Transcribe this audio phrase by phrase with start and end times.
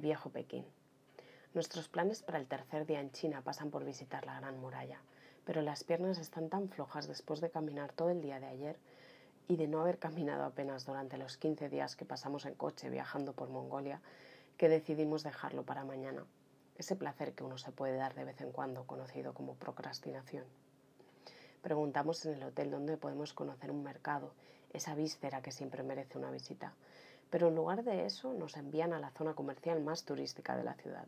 [0.00, 0.64] el viejo Pekín.
[1.52, 4.98] Nuestros planes para el tercer día en China pasan por visitar la Gran Muralla,
[5.44, 8.78] pero las piernas están tan flojas después de caminar todo el día de ayer
[9.46, 13.34] y de no haber caminado apenas durante los 15 días que pasamos en coche viajando
[13.34, 14.00] por Mongolia
[14.56, 16.24] que decidimos dejarlo para mañana.
[16.78, 20.44] Ese placer que uno se puede dar de vez en cuando, conocido como procrastinación.
[21.60, 24.32] Preguntamos en el hotel dónde podemos conocer un mercado,
[24.72, 26.72] esa víscera que siempre merece una visita,
[27.30, 30.74] pero en lugar de eso nos envían a la zona comercial más turística de la
[30.74, 31.06] ciudad.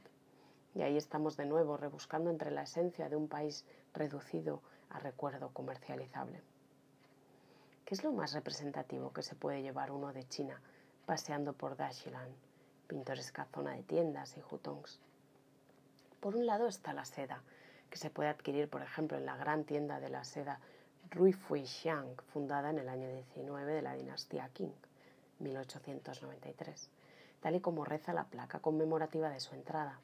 [0.74, 5.50] Y ahí estamos de nuevo rebuscando entre la esencia de un país reducido a recuerdo
[5.50, 6.40] comercializable.
[7.84, 10.60] ¿Qué es lo más representativo que se puede llevar uno de China
[11.04, 12.30] paseando por Dashilan,
[12.86, 15.00] pintoresca zona de tiendas y hutongs?
[16.20, 17.42] Por un lado está la seda,
[17.90, 20.60] que se puede adquirir, por ejemplo, en la gran tienda de la seda
[21.10, 24.72] Rui Xiang, fundada en el año 19 de la dinastía Qing.
[25.42, 26.90] 1893,
[27.40, 30.00] tal y como reza la placa conmemorativa de su entrada,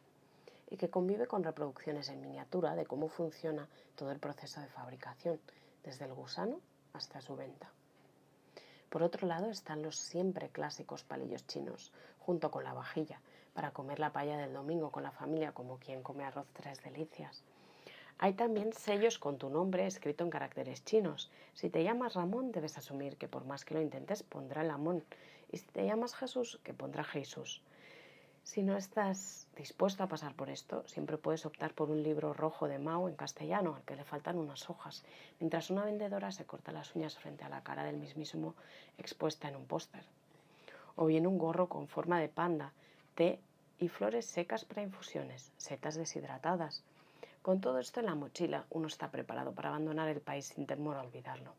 [0.71, 5.41] y que convive con reproducciones en miniatura de cómo funciona todo el proceso de fabricación,
[5.83, 6.61] desde el gusano
[6.93, 7.71] hasta su venta.
[8.91, 13.21] Por otro lado están los siempre clásicos palillos chinos, junto con la vajilla,
[13.55, 17.43] para comer la paella del domingo con la familia como quien come arroz tres delicias,
[18.21, 21.31] hay también sellos con tu nombre escrito en caracteres chinos.
[21.55, 25.05] Si te llamas Ramón, debes asumir que por más que lo intentes, pondrá el Amón.
[25.53, 27.63] Y si te llamas Jesús, que pondrá Jesús.
[28.43, 32.67] Si no estás dispuesto a pasar por esto, siempre puedes optar por un libro rojo
[32.67, 35.05] de Mao en castellano, al que le faltan unas hojas,
[35.39, 38.55] mientras una vendedora se corta las uñas frente a la cara del mismísimo
[38.97, 40.03] expuesta en un póster.
[40.97, 42.73] O bien un gorro con forma de panda,
[43.15, 43.39] té
[43.79, 46.83] y flores secas para infusiones, setas deshidratadas,
[47.43, 50.97] con todo esto en la mochila, uno está preparado para abandonar el país sin temor
[50.97, 51.53] a olvidarlo.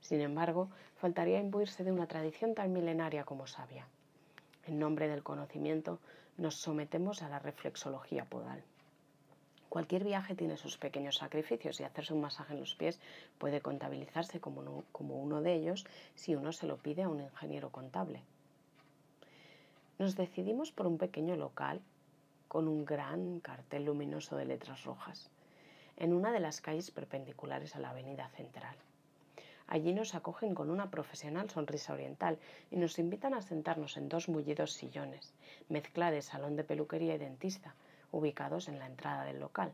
[0.00, 3.86] Sin embargo, faltaría imbuirse de una tradición tan milenaria como sabia.
[4.66, 5.98] En nombre del conocimiento,
[6.36, 8.62] nos sometemos a la reflexología podal.
[9.68, 13.00] Cualquier viaje tiene sus pequeños sacrificios y hacerse un masaje en los pies
[13.38, 15.84] puede contabilizarse como uno, como uno de ellos
[16.14, 18.22] si uno se lo pide a un ingeniero contable.
[19.98, 21.82] Nos decidimos por un pequeño local
[22.48, 25.30] con un gran cartel luminoso de letras rojas,
[25.96, 28.74] en una de las calles perpendiculares a la avenida central.
[29.66, 32.38] Allí nos acogen con una profesional sonrisa oriental
[32.70, 35.34] y nos invitan a sentarnos en dos mullidos sillones,
[35.68, 37.74] mezcla de salón de peluquería y dentista,
[38.10, 39.70] ubicados en la entrada del local.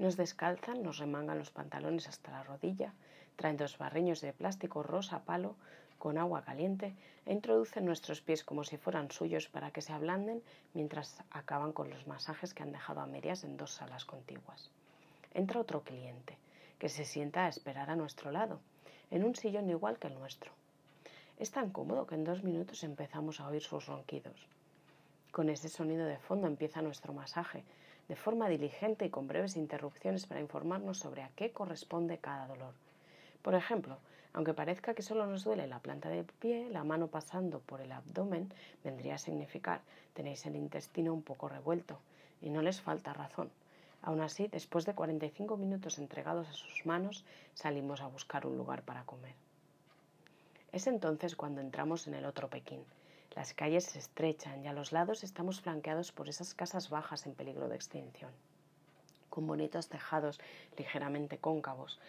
[0.00, 2.94] Nos descalzan, nos remangan los pantalones hasta la rodilla,
[3.36, 5.56] traen dos barreños de plástico rosa palo
[5.98, 6.94] con agua caliente
[7.26, 11.90] e introducen nuestros pies como si fueran suyos para que se ablanden mientras acaban con
[11.90, 14.70] los masajes que han dejado a medias en dos salas contiguas.
[15.34, 16.38] Entra otro cliente,
[16.78, 18.58] que se sienta a esperar a nuestro lado,
[19.10, 20.50] en un sillón igual que el nuestro.
[21.38, 24.48] Es tan cómodo que en dos minutos empezamos a oír sus ronquidos.
[25.30, 27.64] Con ese sonido de fondo empieza nuestro masaje,
[28.10, 32.74] de forma diligente y con breves interrupciones para informarnos sobre a qué corresponde cada dolor.
[33.40, 33.98] Por ejemplo,
[34.32, 37.92] aunque parezca que solo nos duele la planta del pie, la mano pasando por el
[37.92, 39.80] abdomen vendría a significar
[40.12, 42.00] tenéis el intestino un poco revuelto
[42.42, 43.48] y no les falta razón.
[44.02, 48.82] Aún así, después de 45 minutos entregados a sus manos, salimos a buscar un lugar
[48.82, 49.36] para comer.
[50.72, 52.82] Es entonces cuando entramos en el otro Pekín.
[53.36, 57.34] Las calles se estrechan y a los lados estamos flanqueados por esas casas bajas en
[57.34, 58.32] peligro de extinción,
[59.28, 60.40] con bonitos tejados
[60.76, 62.00] ligeramente cóncavos,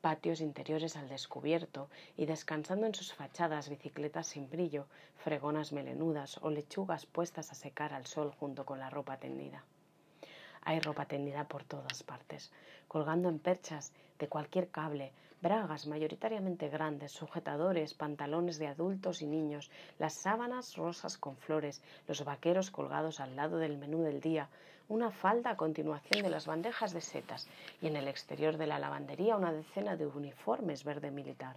[0.00, 4.86] patios interiores al descubierto y descansando en sus fachadas bicicletas sin brillo,
[5.16, 9.64] fregonas melenudas o lechugas puestas a secar al sol junto con la ropa tendida.
[10.62, 12.52] Hay ropa tendida por todas partes,
[12.88, 19.70] colgando en perchas de cualquier cable, bragas mayoritariamente grandes, sujetadores, pantalones de adultos y niños,
[19.98, 24.48] las sábanas rosas con flores, los vaqueros colgados al lado del menú del día,
[24.88, 27.48] una falda a continuación de las bandejas de setas
[27.80, 31.56] y en el exterior de la lavandería una decena de uniformes verde militar.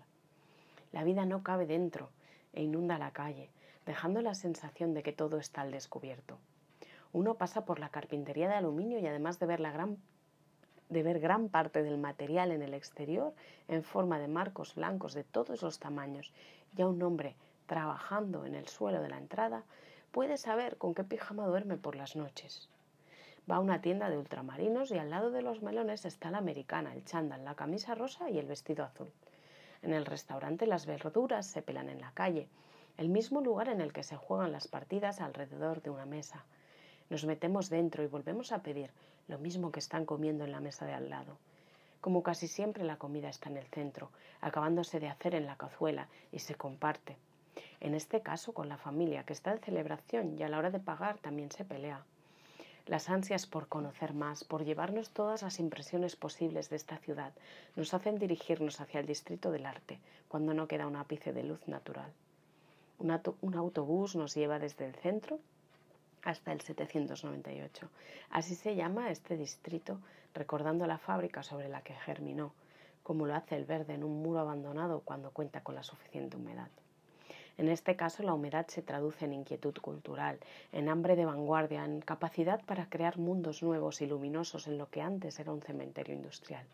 [0.92, 2.10] La vida no cabe dentro
[2.54, 3.50] e inunda la calle,
[3.86, 6.38] dejando la sensación de que todo está al descubierto.
[7.14, 9.98] Uno pasa por la carpintería de aluminio y además de ver la gran
[10.90, 13.34] de ver gran parte del material en el exterior
[13.68, 16.34] en forma de marcos blancos de todos los tamaños
[16.78, 19.64] y a un hombre trabajando en el suelo de la entrada,
[20.12, 22.70] puede saber con qué pijama duerme por las noches.
[23.50, 26.94] Va a una tienda de ultramarinos y al lado de los melones está la americana,
[26.94, 29.12] el chándal, la camisa rosa y el vestido azul.
[29.82, 32.48] En el restaurante las verduras se pelan en la calle,
[32.98, 36.46] el mismo lugar en el que se juegan las partidas alrededor de una mesa.
[37.10, 38.92] Nos metemos dentro y volvemos a pedir
[39.28, 41.38] lo mismo que están comiendo en la mesa de al lado.
[42.02, 44.10] Como casi siempre la comida está en el centro,
[44.42, 47.18] acabándose de hacer en la cazuela y se comparte.
[47.80, 50.80] en este caso con la familia que está de celebración y a la hora de
[50.80, 52.04] pagar también se pelea.
[52.86, 57.32] Las ansias por conocer más, por llevarnos todas las impresiones posibles de esta ciudad,
[57.78, 61.66] nos hacen dirigirnos hacia el distrito del arte, cuando no queda un ápice de luz
[61.68, 62.12] natural.
[63.00, 65.40] Un, autobús nos lleva desde el centro
[66.24, 67.90] hasta el 798.
[68.30, 70.00] Así se llama este distrito,
[70.34, 72.54] recordando la fábrica sobre la que germinó,
[73.04, 76.70] como lo hace el verde en un muro abandonado cuando cuenta con la suficiente humedad.
[77.58, 80.40] En este caso, la humedad se traduce en inquietud cultural,
[80.72, 85.02] en hambre de vanguardia, en capacidad para crear mundos nuevos y luminosos en lo que
[85.02, 86.66] antes era un cementerio industrial.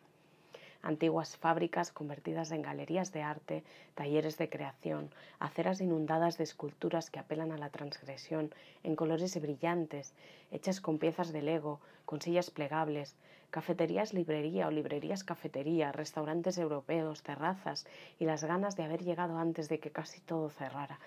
[0.81, 3.63] Antiguas fábricas convertidas en galerías de arte,
[3.95, 8.53] talleres de creación, aceras inundadas de esculturas que apelan a la transgresión,
[8.83, 10.13] en colores brillantes,
[10.51, 13.15] hechas con piezas de Lego, con sillas plegables,
[13.51, 17.85] cafeterías librería o librerías cafetería, restaurantes europeos, terrazas
[18.17, 20.99] y las ganas de haber llegado antes de que casi todo cerrara,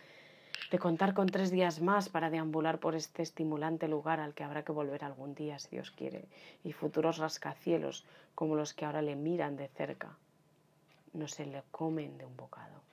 [0.71, 4.65] de contar con tres días más para deambular por este estimulante lugar al que habrá
[4.65, 6.25] que volver algún día, si Dios quiere,
[6.65, 8.05] y futuros rascacielos
[8.35, 10.17] como los que ahora le miran de cerca,
[11.13, 12.92] no se le comen de un bocado.